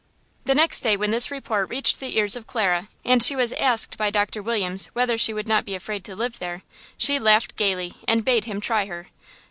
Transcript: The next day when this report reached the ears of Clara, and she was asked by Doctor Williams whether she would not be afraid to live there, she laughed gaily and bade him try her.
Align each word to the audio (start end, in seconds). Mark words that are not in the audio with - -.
The 0.45 0.55
next 0.55 0.81
day 0.81 0.97
when 0.97 1.11
this 1.11 1.29
report 1.29 1.69
reached 1.69 1.99
the 1.99 2.17
ears 2.17 2.35
of 2.35 2.47
Clara, 2.47 2.87
and 3.05 3.21
she 3.21 3.35
was 3.35 3.53
asked 3.53 3.99
by 3.99 4.09
Doctor 4.09 4.41
Williams 4.41 4.87
whether 4.93 5.15
she 5.15 5.31
would 5.31 5.47
not 5.47 5.63
be 5.63 5.75
afraid 5.75 6.03
to 6.05 6.15
live 6.15 6.39
there, 6.39 6.63
she 6.97 7.19
laughed 7.19 7.55
gaily 7.55 7.93
and 8.07 8.25
bade 8.25 8.45
him 8.45 8.59
try 8.61 8.87
her. 8.87 9.09